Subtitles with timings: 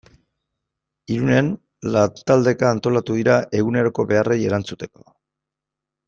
[1.15, 1.49] Irunen
[1.95, 5.05] lantaldeka antolatu dira eguneroko beharrei erantzuteko.